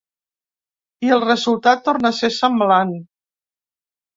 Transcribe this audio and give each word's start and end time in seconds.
I 1.09 1.11
el 1.17 1.21
resultat 1.27 1.85
torna 1.91 2.13
a 2.13 2.17
ser 2.23 2.33
semblant. 2.39 2.99